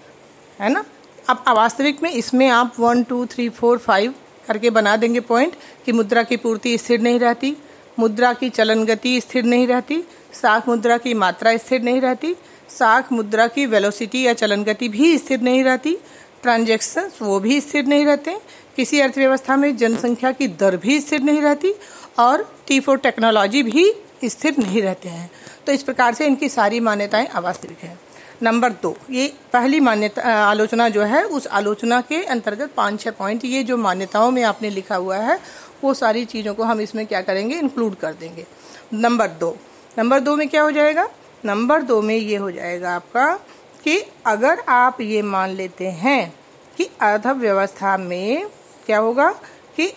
है 0.60 0.70
ना? 0.70 0.84
अब 1.30 1.44
अवास्तविक 1.48 2.02
में 2.04 2.10
इसमें 2.12 2.48
आप 2.50 2.80
one, 2.80 3.04
two, 3.04 3.25
three, 3.25 3.50
four, 3.50 3.78
five 3.78 4.13
करके 4.48 4.70
बना 4.70 4.96
देंगे 4.98 5.20
पॉइंट 5.20 5.56
कि 5.86 5.92
मुद्रा 5.92 6.24
की 6.24 6.38
पूर्ति 6.38 6.78
स्थिर 6.78 7.00
नहीं 7.00 7.20
रहती, 7.20 7.56
मुद्रा 8.00 8.34
की 8.34 8.50
चलन 8.50 8.84
गति 8.86 9.20
स्थिर 9.22 9.44
नहीं 9.44 9.68
रहती, 9.68 10.04
साख 10.34 10.68
मुद्रा 10.68 10.98
की 10.98 11.13
मात्रा 11.13 11.56
स्थिर 11.58 11.82
नहीं 11.82 12.02
रहती, 12.02 12.36
साख 12.70 13.12
मुद्रा 13.12 13.48
की 13.48 13.66
वेलोसिटी 13.66 14.25
या 14.25 14.34
चलन 14.34 14.63
गति 14.63 14.90
भी 14.90 15.18
स्थिर 15.18 15.42
नहीं 15.42 15.63
रहती 15.63 15.98
ट्रांजेक्शन 16.44 17.10
वो 17.22 17.40
भी 17.40 17.60
स्थिर 17.62 17.86
नहीं 17.86 18.06
रहते। 18.06 18.38
किसी 18.76 19.00
अर्थव्यवस्था 19.00 19.56
में 19.56 19.76
जनसंख्या 19.78 20.32
की 20.32 20.48
दर 20.60 20.78
भी 20.78 21.00
स्थिर 21.00 21.22
नहीं 21.22 21.42
रहती 21.42 21.74
और 22.20 22.48
टी 22.68 22.80
फोर 22.80 22.98
टेक्नोलॉजी 22.98 23.64
भी 23.64 23.94
स्थिर 24.26 24.56
नहीं 24.60 24.82
रहते 24.82 25.10
हैं। 25.10 25.30
तो 25.66 25.72
इस 25.72 25.84
प्रकार 25.84 26.14
से 26.14 26.26
इनकी 26.28 26.50
सारी 26.50 26.80
मान्यताएँ 26.80 27.28
अवास्तविक 27.28 27.84
हैं। 27.84 28.00
नंबर 28.44 28.72
दो, 28.82 28.96
ये 29.10 29.28
पहली 29.54 29.80
मान्यता 29.80 30.22
आलोचना 30.36 30.88
जो 30.90 31.02
है, 31.02 31.24
उस 31.24 31.48
आलोचना 31.48 32.00
के 32.02 32.24
अंतर्गत 32.26 32.72
पाँच 32.78 33.00
छः 33.02 33.12
पॉइंट 33.12 33.46
ये 33.46 33.64
जो 33.64 33.78
मान्यताओं 33.78 34.32
में 34.32 34.42
आपने 34.44 34.70
लिखा 34.70 34.96
हुआ 34.96 35.18
है, 35.18 35.40
वो 35.84 35.94
सारी 35.94 36.24
चीज़ों 36.26 36.54
को 36.54 36.64
हम 36.64 36.82
इसमें 36.82 37.06
क्या 37.08 37.22
करेंगे 37.22 37.56
इंक्लूड 37.56 37.96
कर 37.96 38.14
देंगे। 38.14 38.46
नंबर 38.94 39.28
दो 39.40 39.56
नंबर 40.00 40.20
दो 40.20 40.36
में 40.36 40.48
क्या 40.50 40.62
हो 40.62 40.72
जाएगा? 40.72 41.08
नंबर 41.46 41.82
दो 41.82 42.02
में 42.02 42.16
ये 42.16 42.36
हो 42.36 42.52
जाएगा 42.52 42.96
आपका 42.96 43.40
कि 43.84 44.06
अगर 44.25 44.60
आप 44.60 45.02
ये 45.02 45.22
मान 45.22 45.50
लेते 45.50 45.88
हैं 45.88 46.34
कि 46.78 46.90
अर्थव्यवस्था 47.02 47.98
में 47.98 48.48
क्या 48.86 48.98
होगा 48.98 49.32
कि 49.75 49.94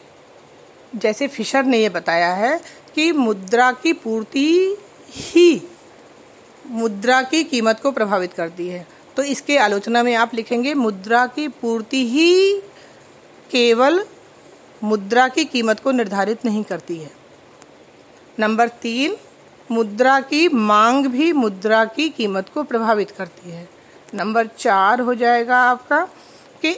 जैसे 0.97 1.29
फिशर 1.29 1.65
ने 1.65 1.79
ये 1.79 1.89
बताया 1.89 2.35
है 2.35 2.61
कि 2.95 3.13
मुद्रा 3.13 3.73
की 3.73 3.93
पूर्ति 3.93 4.77
ही 5.11 5.63
मुद्रा 6.67 7.23
की 7.23 7.45
कीमत 7.45 7.81
को 7.81 7.91
प्रभावित 7.91 8.33
करती 8.33 8.69
है। 8.69 8.87
तो 9.17 9.23
इसके 9.23 9.59
आलोचना 9.59 10.03
में 10.03 10.15
आप 10.15 10.35
लिखेंगे, 10.35 10.75
मुद्रा 10.75 11.27
की 11.27 11.49
पूर्ति 11.49 12.09
ही 12.09 12.61
केवल 13.51 14.05
मुद्रा 14.85 15.29
की 15.29 15.45
कीमत 15.45 15.81
को 15.81 15.91
निर्धारित 15.91 16.45
नहीं 16.45 16.65
करती 16.65 16.97
है। 16.97 17.11
नंबर 18.39 18.69
तीन, 18.69 19.17
मुद्रा 19.71 20.21
की 20.21 20.49
मांग 20.49 21.07
भी 21.07 21.33
मुद्रा 21.33 21.85
की 21.85 22.09
कीमत 22.09 22.49
को 22.49 22.63
प्रभावित 22.63 23.11
करती 23.11 23.51
है। 23.51 23.76
नंबर 24.15 24.47
चार 24.47 25.01
हो 25.01 25.15
जाएगा 25.15 25.59
आपका 25.59 26.01
कि 26.63 26.77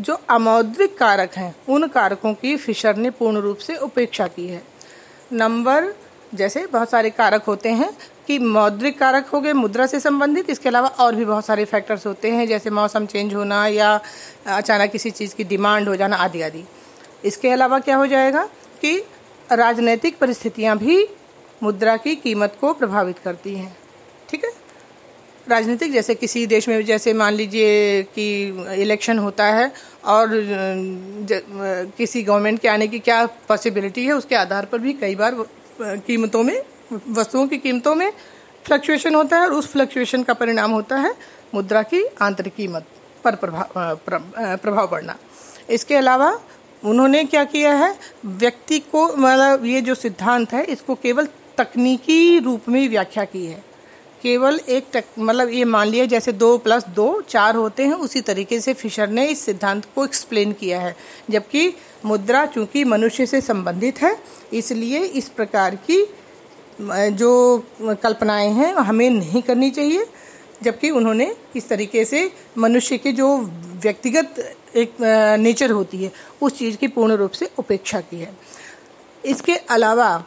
जो 0.00 0.14
अमौद्रिक 0.30 0.96
कारक 0.98 1.34
हैं, 1.36 1.54
उन 1.68 1.86
कारकों 1.88 2.34
की 2.34 2.56
फिशर 2.56 2.96
ने 2.96 3.10
पूर्ण 3.10 3.38
रूप 3.38 3.56
से 3.56 3.76
उपेक्षा 3.76 4.26
की 4.26 4.46
है। 4.48 4.62
नंबर, 5.32 5.92
जैसे 6.34 6.66
बहुत 6.66 6.90
सारे 6.90 7.10
कारक 7.10 7.44
होते 7.44 7.68
हैं 7.68 7.92
कि 8.26 8.38
मौद्रिक 8.38 8.98
कारक 8.98 9.26
हो 9.26 9.40
गए 9.40 9.52
मुद्रा 9.52 9.86
से 9.86 10.00
संबंधित, 10.00 10.50
इसके 10.50 10.68
अलावा 10.68 10.88
और 10.88 11.14
भी 11.14 11.24
बहुत 11.24 11.44
सारे 11.44 11.64
फैक्टर्स 11.64 12.06
होते 12.06 12.30
हैं, 12.30 12.46
जैसे 12.46 12.70
मौसम 12.70 13.06
चेंज 13.06 13.34
होना 13.34 13.66
या 13.66 14.00
अचानक 14.46 14.90
किसी 14.90 15.10
चीज़ 15.10 15.34
की 15.34 15.44
डिमांड 15.44 15.88
हो 15.88 15.96
जाना 15.96 16.16
आदि 16.16 16.42
आदि। 16.42 16.64
इसके 17.24 17.50
अलावा 17.50 17.78
क्या 17.78 17.96
हो 17.96 18.06
जाएगा 18.06 18.44
कि 18.80 18.98
राजनैतिक 19.52 20.18
परिस्थितियाँ 20.18 20.78
भी 20.78 21.06
मुद्रा 21.62 21.96
की 21.96 22.14
कीमत 22.16 22.56
को 22.60 22.72
प्रभावित 22.72 23.18
करती 23.18 23.54
हैं। 23.54 23.76
ठीक 24.30 24.44
है? 24.44 24.61
राजनीतिक, 25.46 25.92
जैसे 25.92 26.14
किसी 26.14 26.46
देश 26.46 26.68
में, 26.68 26.84
जैसे 26.84 27.12
मान 27.14 27.34
लीजिए 27.34 28.02
कि 28.14 28.24
इलेक्शन 28.82 29.18
होता 29.18 29.44
है 29.46 29.70
और 30.06 30.28
किसी 31.98 32.22
गवर्नमेंट 32.22 32.60
के 32.60 32.68
आने 32.68 32.88
की 32.88 32.98
क्या 33.00 33.24
पॉसिबिलिटी 33.48 34.04
है, 34.06 34.12
उसके 34.12 34.34
आधार 34.36 34.64
पर 34.64 34.78
भी 34.78 34.92
कई 34.94 35.14
बार 35.14 35.44
कीमतों 35.80 36.42
में, 36.42 36.62
वस्तुओं 37.10 37.46
की 37.48 37.58
कीमतों 37.58 37.94
में 37.94 38.10
फ्लक्चुएशन 38.64 39.14
होता 39.14 39.36
है 39.36 39.46
और 39.46 39.52
उस 39.52 39.70
फ्लक्चुएशन 39.72 40.22
का 40.22 40.34
परिणाम 40.34 40.70
होता 40.70 40.96
है 40.98 41.14
मुद्रा 41.54 41.82
की 41.84 42.04
आंतरिक 42.22 42.54
कीमत 42.54 42.86
पर 43.24 43.34
प्रभाव 43.36 43.98
प्रभाव 44.56 44.86
पड़ना। 44.88 45.16
इसके 45.70 45.94
अलावा 45.96 46.38
उन्होंने 46.82 47.24
क्या 47.24 47.44
किया 47.44 47.72
है, 47.74 47.94
व्यक्ति 48.26 48.78
को 48.82 49.06
मतलब 49.08 49.64
ये 49.64 49.80
जो 49.80 49.94
सिद्धांत 49.94 50.52
है, 50.52 50.64
इसको 50.64 50.94
केवल 50.94 51.28
तकनीकी 51.58 52.38
रूप 52.38 52.68
में 52.68 52.88
व्याख्या 52.88 53.24
की 53.24 53.44
है। 53.46 53.62
केवल 54.22 54.58
एक 54.68 54.86
टक 54.92 55.04
मतलब 55.18 55.48
ये 55.48 55.64
मान 55.64 55.88
लिया 55.88 56.04
जैसे 56.06 56.32
दो 56.32 56.56
प्लस 56.58 56.84
दो 56.88 57.20
चार 57.28 57.56
होते 57.56 57.82
हैं, 57.82 57.94
उसी 57.94 58.20
तरीके 58.20 58.60
से 58.60 58.72
फिशर 58.74 59.08
ने 59.08 59.26
इस 59.26 59.44
सिद्धांत 59.44 59.86
को 59.94 60.04
एक्सप्लेन 60.04 60.52
किया 60.52 60.80
है। 60.80 60.94
जबकि 61.30 61.72
मुद्रा 62.04 62.44
चूँकि 62.46 62.84
मनुष्य 62.84 63.26
से 63.26 63.40
संबंधित 63.40 64.02
है, 64.02 64.16
इसलिए 64.52 64.98
इस 64.98 65.28
प्रकार 65.28 65.74
की 65.90 66.04
जो 67.12 67.64
कल्पनाएँ 67.82 68.50
हैं, 68.50 68.74
हमें 68.74 69.08
नहीं 69.10 69.42
करनी 69.42 69.70
चाहिए। 69.70 70.06
जबकि 70.62 70.90
उन्होंने 70.90 71.34
इस 71.56 71.68
तरीके 71.68 72.04
से 72.04 72.30
मनुष्य 72.58 72.98
के 72.98 73.12
जो 73.12 73.36
व्यक्तिगत 73.82 74.34
एक 74.76 74.94
नेचर 75.40 75.70
होती 75.70 76.02
है, 76.04 76.10
उस 76.42 76.58
चीज़ 76.58 76.76
की 76.76 76.88
पूर्ण 76.88 77.12
रूप 77.12 77.30
से 77.30 77.48
उपेक्षा 77.58 78.00
की 78.00 78.20
है। 78.20 78.32
इसके 79.24 79.56
अलावा, 79.70 80.24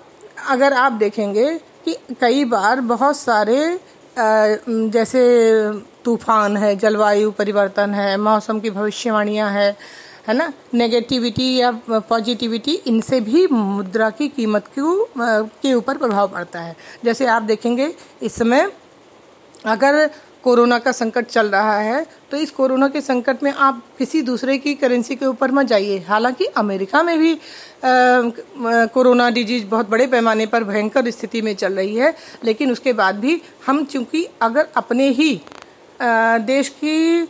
अगर 0.49 0.73
आप 0.73 0.91
देखेंगे 0.93 1.59
कि 1.85 1.95
कई 2.21 2.45
बार 2.45 2.81
बहुत 2.83 3.17
सारे 3.17 3.79
जैसे 4.17 5.21
तूफ़ान 6.05 6.57
है, 6.57 6.75
जलवायु 6.75 7.31
परिवर्तन 7.31 7.93
है, 7.93 8.15
मौसम 8.17 8.59
की 8.59 8.69
भविष्यवाणियाँ 8.69 9.51
है 9.51 9.75
है 10.27 10.33
ना? 10.33 10.51
नेगेटिविटी 10.73 11.55
या 11.55 11.71
पॉजिटिविटी 11.89 12.73
इनसे 12.87 13.19
भी 13.21 13.45
मुद्रा 13.47 14.09
की 14.09 14.27
कीमत 14.29 14.67
को 14.77 15.07
के 15.17 15.73
ऊपर 15.73 15.97
प्रभाव 15.97 16.27
पड़ता 16.27 16.59
है? 16.59 16.75
जैसे 17.05 17.25
आप 17.27 17.41
देखेंगे 17.43 17.93
इस 18.21 18.35
समय 18.35 18.71
अगर 19.65 20.09
कोरोना 20.45 20.77
का 20.79 20.91
संकट 20.91 21.25
चल 21.27 21.47
रहा 21.49 21.77
है 21.79 22.05
तो 22.31 22.37
इस 22.37 22.51
कोरोना 22.51 22.87
के 22.87 23.01
संकट 23.01 23.43
में 23.43 23.51
आप 23.51 23.81
किसी 23.97 24.21
दूसरे 24.21 24.57
की 24.57 24.73
करेंसी 24.75 25.15
के 25.15 25.25
ऊपर 25.25 25.51
मत 25.51 25.65
जाइए। 25.65 25.97
हालाँकि 26.07 26.45
अमेरिका 26.57 27.01
में 27.03 27.17
भी 27.19 27.37
कोरोना 28.93 29.29
डिज़ीज़ 29.29 29.65
बहुत 29.65 29.89
बड़े 29.89 30.07
पैमाने 30.07 30.45
पर 30.45 30.63
भयंकर 30.63 31.09
स्थिति 31.11 31.41
में 31.41 31.53
चल 31.55 31.73
रही 31.73 31.95
है 31.95 32.13
लेकिन 32.43 32.71
उसके 32.71 32.93
बाद 32.93 33.19
भी 33.19 33.41
हम 33.67 33.83
चूँकि 33.85 34.27
अगर 34.41 34.67
अपने 34.77 35.09
ही 35.09 35.33
आ, 36.01 36.37
देश 36.37 36.69
की 36.69 37.27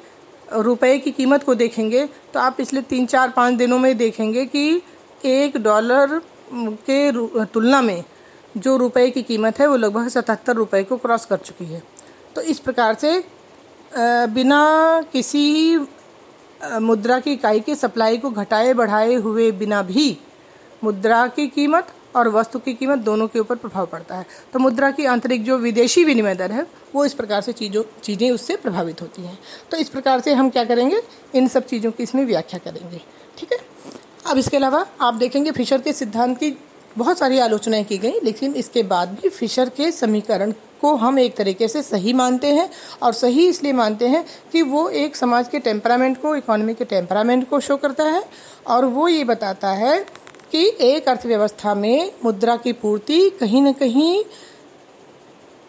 रुपए 0.54 0.98
की 1.00 1.12
कीमत 1.12 1.44
को 1.44 1.56
देखेंगे 1.56 2.06
तो 2.34 2.40
आप 2.40 2.56
पिछले 2.58 2.82
तीन 2.84 3.06
चार 3.06 3.30
पाँच 3.30 3.54
दिनों 3.54 3.80
में 3.80 3.96
देखेंगे 3.98 4.46
कि 4.46 4.82
एक 5.26 5.58
डॉलर 5.58 6.20
के 6.54 7.46
तुलना 7.46 7.82
में 7.82 8.04
जो 8.58 8.76
रुपए 8.78 9.10
की 9.10 9.22
कीमत 9.24 9.60
है 9.60 9.68
वो 9.68 9.76
लगभग 9.78 10.08
सतहत्तर 10.08 10.56
रुपए 10.56 10.84
को 10.84 10.98
क्रॉस 10.98 11.26
कर 11.26 11.38
चुकी 11.38 11.66
है। 11.66 11.82
तो 12.36 12.42
इस 12.42 12.60
प्रकार 12.60 12.96
से 12.96 13.24
बिना 14.30 14.62
किसी 15.14 15.78
मुद्रा 16.82 17.20
की 17.20 17.34
इकाई 17.34 17.60
के 17.60 17.76
सप्लाई 17.76 18.18
को 18.18 18.30
घटाए 18.32 18.74
बढ़ाए 18.74 19.14
हुए 19.16 19.52
बिना 19.52 19.82
भी 19.84 20.18
मुद्रा 20.84 21.26
की 21.28 21.48
कीमत 21.48 21.88
और 22.16 22.28
वस्तु 22.30 22.60
की 22.60 22.74
कीमत 22.74 23.00
दोनों 23.00 23.28
के 23.28 23.40
ऊपर 23.40 23.56
प्रभाव 23.56 23.86
पड़ता 23.86 24.16
है। 24.16 24.26
तो 24.54 24.60
मुद्रा 24.60 24.90
की 24.92 25.06
आंतरिक 25.06 25.44
जो 25.44 25.58
विदेशी 25.58 26.04
विनिमय 26.04 26.36
दर 26.36 26.52
है, 26.52 26.66
वो 26.96 27.06
इस 27.06 27.14
प्रकार 27.14 27.42
से 27.42 27.54
चीज़ों, 27.54 27.84
चीज़ें 28.04 28.30
उससे 28.32 28.56
प्रभावित 28.56 29.02
होती 29.02 29.22
हैं। 29.22 29.38
तो 29.72 29.78
इस 29.78 29.90
प्रकार 29.90 30.22
से 30.22 30.34
हम 30.34 30.50
क्या 30.50 30.64
करेंगे? 30.66 31.02
इन 31.36 31.48
सब 31.48 31.66
चीज़ों 31.66 31.92
की 31.92 32.04
इसमें 32.04 32.24
व्याख्या 32.26 32.60
करेंगे। 32.60 33.02
ठीक 33.38 33.52
है? 33.54 33.60
अब 34.28 34.38
इसके 34.38 34.58
अलावा 34.58 34.86
आप 35.02 35.14
देखेंगे 35.14 35.52
फिशर 35.52 35.82
के 35.82 35.94
सिद्धांत 35.94 36.38
की 36.38 36.52
बहुत 36.98 37.18
सारी 37.18 37.40
आलोचनाएँ 37.40 37.84
की 37.84 37.98
गई, 37.98 38.20
लेकिन 38.24 38.54
इसके 38.56 38.84
बाद 38.84 39.18
भी 39.22 39.30
फिशर 39.30 39.70
के 39.70 39.92
समीकरण 39.92 40.52
को 40.82 40.96
हम 40.96 41.20
एक 41.20 41.36
तरीके 41.36 41.68
से 41.68 41.82
सही 41.82 42.14
मानते 42.14 42.48
हैं 42.48 42.70
और 43.04 43.14
सही 43.14 43.48
इसलिए 43.48 43.74
मानते 43.74 44.08
हैं 44.08 44.26
कि 44.52 44.62
वो 44.62 44.88
एक 44.90 45.16
समाज 45.16 45.48
के 45.48 45.60
टेम्परामेंट 45.60 46.22
को, 46.22 46.36
इकोनॉमी 46.36 46.74
के 46.74 46.86
टेम्परामेंट 46.86 47.50
को 47.50 47.60
शो 47.60 47.78
करता 47.78 48.04
है 48.04 48.24
और 48.68 48.86
वो 48.86 49.08
ये 49.08 49.24
बताता 49.24 49.72
है 49.74 50.00
कि 50.52 50.66
एक 50.82 51.08
अर्थव्यवस्था 51.10 51.74
में 51.76 52.12
मुद्रा 52.26 52.56
की 52.56 52.72
पूर्ति 52.74 53.30
कहीं 53.40 53.62
ना 53.62 53.72
कहीं 53.72 54.24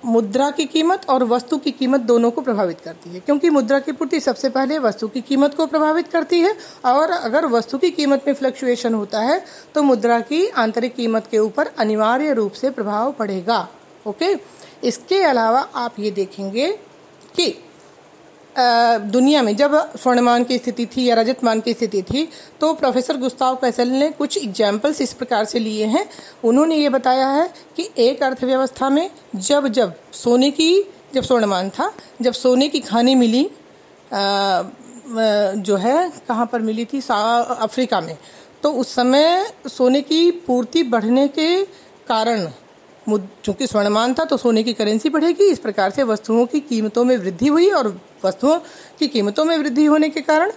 मुद्रा 0.07 0.51
की 0.51 0.65
कीमत 0.67 1.09
और 1.11 1.25
वस्तु 1.25 1.57
की 1.59 1.71
कीमत 1.73 2.01
दोनों 2.03 2.31
को 2.31 2.41
प्रभावित 2.41 2.81
करती 2.81 3.11
है, 3.11 3.21
क्योंकि 3.21 3.51
मुद्रा 3.51 3.79
की 3.79 3.93
पूर्ति 3.93 4.21
सबसे 4.21 4.49
पहले 4.49 4.79
वस्तु 4.79 5.09
की 5.09 5.21
कीमत 5.21 5.55
को 5.55 5.67
प्रभावित 5.67 6.09
करती 6.09 6.41
है 6.41 6.55
और 6.85 7.11
अगर 7.11 7.47
वस्तु 7.47 7.79
की 7.79 7.91
कीमत 7.91 8.25
में 8.27 8.35
फ्लक्चुएशन 8.35 8.95
होता 8.95 9.21
है 9.21 9.43
तो 9.75 9.83
मुद्रा 9.83 10.21
की 10.21 10.47
आंतरिक 10.49 10.95
कीमत 10.95 11.27
के 11.31 11.39
ऊपर 11.39 11.71
अनिवार्य 11.79 12.33
रूप 12.33 12.53
से 12.53 12.71
प्रभाव 12.71 13.13
पड़ेगा। 13.13 13.67
ओके? 14.07 14.35
इसके 14.85 15.23
अलावा 15.23 15.61
आप 15.77 15.99
ये 15.99 16.11
देखेंगे 16.11 16.73
कि 17.37 17.55
दुनिया 18.59 19.43
में 19.43 19.57
जब 19.57 19.75
स्वर्णमान 19.97 20.45
की 20.45 20.59
स्थिति 20.59 20.87
थी 20.87 21.05
या 21.05 21.15
रजतमान 21.15 21.61
की 21.61 21.73
स्थिति 21.73 22.03
थी 22.03 22.29
तो 22.61 22.73
प्रोफेसर 22.75 23.17
गुस्ताव 23.17 23.57
कैसल 23.57 23.89
ने 23.89 24.11
कुछ 24.11 24.37
एग्जाम्पल्स 24.39 25.01
इस 25.01 25.13
प्रकार 25.13 25.45
से 25.45 25.59
लिए 25.59 25.85
हैं। 25.85 26.09
उन्होंने 26.45 26.77
ये 26.77 26.89
बताया 26.89 27.29
है 27.29 27.49
कि 27.77 27.89
एक 27.99 28.23
अर्थव्यवस्था 28.23 28.91
में 28.91 29.11
जब 29.37 29.69
जब 29.69 29.95
सोने 30.13 30.51
की 30.51 30.71
जब 31.15 31.23
स्वर्णमान 31.23 31.71
था 31.71 31.93
जब 32.23 32.33
सोने 32.33 32.69
की 32.69 32.81
खाने 32.81 33.15
मिली 33.15 33.45
आ, 33.45 34.63
जो 35.57 35.77
है 35.77 36.13
कहाँ 36.29 36.47
पर 36.47 36.61
मिली 36.61 36.85
थी? 36.85 37.01
अफ्रीका 37.01 38.01
में। 38.01 38.17
तो 38.63 38.73
उस 38.73 38.95
समय 38.95 39.53
सोने 39.67 40.01
की 40.01 40.31
पूर्ति 40.47 40.83
बढ़ने 40.83 41.27
के 41.29 41.65
कारण 42.09 42.49
चूँकि 43.09 43.67
स्वर्णमान 43.67 44.15
था 44.15 44.25
तो 44.25 44.37
सोने 44.37 44.63
की 44.63 44.73
करेंसी 44.73 45.09
बढ़ेगी। 45.09 45.45
इस 45.45 45.59
प्रकार 45.59 45.91
से 45.91 46.03
वस्तुओं 46.03 46.47
की 46.47 46.61
कीमतों 46.61 47.05
में 47.05 47.17
वृद्धि 47.17 47.47
हुई 47.47 47.69
और 47.71 47.89
वस्तुओं 48.25 48.59
की 48.99 49.09
कीमतों 49.09 49.45
में 49.45 49.57
वृद्धि 49.59 49.85
होने 49.85 50.09
के 50.09 50.21
कारण 50.23 50.53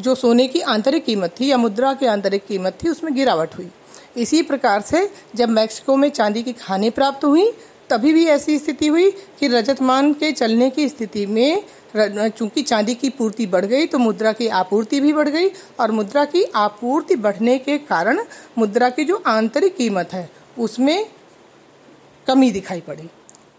जो 0.00 0.14
सोने 0.14 0.46
की 0.48 0.60
आंतरिक 0.60 1.04
कीमत 1.04 1.34
थी 1.40 1.50
या 1.50 1.56
मुद्रा 1.56 1.92
की 1.94 2.06
आंतरिक 2.06 2.46
कीमत 2.46 2.78
थी, 2.82 2.88
उसमें 2.88 3.14
गिरावट 3.14 3.56
हुई। 3.58 3.68
इसी 4.16 4.42
प्रकार 4.42 4.80
से 4.80 5.08
जब 5.36 5.48
मैक्सिको 5.50 5.96
में 5.96 6.08
चांदी 6.10 6.42
की 6.42 6.52
खाने 6.54 6.90
प्राप्त 6.90 7.24
हुई, 7.24 7.50
तभी 7.90 8.12
भी 8.12 8.24
ऐसी 8.26 8.58
स्थिति 8.58 8.86
हुई 8.86 9.10
कि 9.40 9.48
रजतमान 9.48 10.12
के 10.14 10.30
चलने 10.32 10.70
की 10.70 10.88
स्थिति 10.88 11.24
में 11.26 11.62
चूँकि 11.96 12.62
चांदी 12.62 12.94
की 12.94 13.08
पूर्ति 13.10 13.46
बढ़ 13.46 13.64
गई 13.64 13.86
तो 13.86 13.98
मुद्रा 13.98 14.32
की 14.32 14.46
आपूर्ति 14.50 15.00
भी 15.00 15.12
बढ़ 15.12 15.28
गई 15.28 15.48
और 15.80 15.90
मुद्रा 15.92 16.24
की 16.24 16.42
आपूर्ति 16.56 17.16
बढ़ने 17.16 17.58
के 17.58 17.76
कारण 17.80 18.20
मुद्रा 18.58 18.88
की 18.90 19.04
जो 19.04 19.22
आंतरिक 19.26 19.76
कीमत 19.76 20.12
है, 20.12 20.28
उसमें 20.58 21.06
कमी 22.26 22.50
दिखाई 22.50 22.80
पड़ी। 22.80 23.08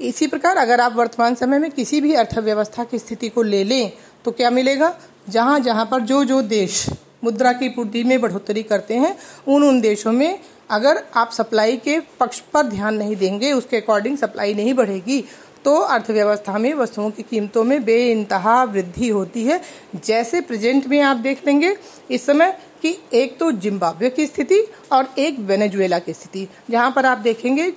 इसी 0.01 0.27
प्रकार 0.27 0.57
अगर 0.57 0.81
आप 0.81 0.95
वर्तमान 0.95 1.35
समय 1.35 1.59
में 1.59 1.69
किसी 1.71 2.01
भी 2.01 2.13
अर्थव्यवस्था 2.13 2.83
की 2.83 2.99
स्थिति 2.99 3.29
को 3.29 3.41
ले 3.43 3.63
लें 3.63 3.91
तो 4.25 4.31
क्या 4.31 4.49
मिलेगा? 4.49 4.93
जहाँ 5.29 5.59
जहाँ 5.59 5.85
पर 5.85 5.99
जो 6.01 6.23
जो 6.23 6.41
देश 6.41 6.85
मुद्रा 7.23 7.51
की 7.53 7.69
पूर्ति 7.69 8.03
में 8.03 8.19
बढ़ोतरी 8.21 8.63
करते 8.63 8.95
हैं, 8.95 9.15
उन 9.47 9.63
उन 9.63 9.79
देशों 9.81 10.11
में 10.11 10.39
अगर 10.69 11.03
आप 11.15 11.31
सप्लाई 11.31 11.77
के 11.77 11.99
पक्ष 12.19 12.39
पर 12.53 12.63
ध्यान 12.63 12.95
नहीं 12.95 13.15
देंगे, 13.15 13.51
उसके 13.51 13.77
अकॉर्डिंग 13.77 14.17
सप्लाई 14.17 14.53
नहीं 14.53 14.73
बढ़ेगी 14.73 15.23
तो 15.65 15.75
अर्थव्यवस्था 15.75 16.57
में 16.57 16.73
वस्तुओं 16.73 17.09
की 17.11 17.23
कीमतों 17.23 17.63
में 17.63 17.83
बेइंतहा 17.85 18.63
वृद्धि 18.63 19.07
होती 19.09 19.43
है। 19.43 19.61
जैसे 20.05 20.41
प्रेजेंट 20.41 20.87
में 20.87 20.99
आप 21.01 21.17
देख 21.17 21.45
लेंगे, 21.45 21.75
इस 22.11 22.25
समय 22.25 22.57
कि 22.85 22.97
एक 23.13 23.37
तो 23.37 23.51
जिम्बाब्वे 23.51 24.09
की 24.09 24.25
स्थिति 24.27 24.59
और 24.91 25.07
एक 25.19 25.39
वेनेजुएला 25.39 25.99
की 25.99 26.13
स्थिति। 26.13 26.47
जहाँ 26.69 26.91
पर 26.91 27.05
आप 27.05 27.17
देखेंगे 27.17 27.67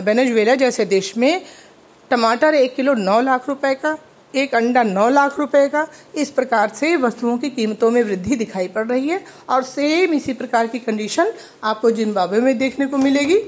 वेनेजुएला 0.00 0.54
जैसे 0.54 0.84
देश 0.84 1.16
में 1.16 1.42
टमाटर 2.10 2.54
एक 2.54 2.74
किलो 2.74 2.94
नौ 2.94 3.20
लाख 3.20 3.48
रुपए 3.48 3.74
का, 3.74 3.96
एक 4.34 4.54
अंडा 4.54 4.82
नौ 4.82 5.08
लाख 5.08 5.38
रुपए 5.38 5.66
का, 5.68 5.86
इस 6.14 6.30
प्रकार 6.30 6.72
से 6.74 6.96
वस्तुओं 6.96 7.36
की 7.38 7.50
कीमतों 7.50 7.90
में 7.90 8.02
वृद्धि 8.02 8.36
दिखाई 8.36 8.68
पड़ 8.68 8.86
रही 8.86 9.08
है 9.08 9.24
और 9.48 9.62
सेम 9.62 10.14
इसी 10.14 10.32
प्रकार 10.32 10.66
की 10.66 10.78
कंडीशन 10.78 11.32
आपको 11.64 11.90
जिम्बाब्वे 11.90 12.40
में 12.40 12.56
देखने 12.58 12.86
को 12.86 12.96
मिलेगी, 12.96 13.38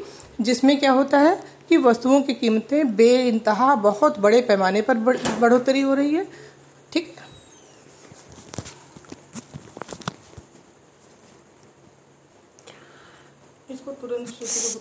जिसमें 0.40 0.78
क्या 0.80 0.92
होता 0.92 1.18
है 1.18 1.40
कि 1.68 1.76
वस्तुओं 1.76 2.20
की 2.22 2.34
कीमतें 2.34 2.96
बे 2.96 3.40
बहुत 3.46 4.18
बड़े 4.18 4.40
पैमाने 4.40 4.82
पर 4.82 4.94
बढ़ोतरी 5.40 5.80
हो 5.80 5.94
रही 5.94 6.14
है। 6.14 6.26
ठीक? 6.92 7.14
है 7.16 7.21
इसको 13.72 13.92
तुरंत 14.00 14.28